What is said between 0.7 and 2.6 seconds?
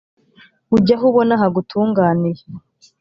ujye aho ubona hagutunganiye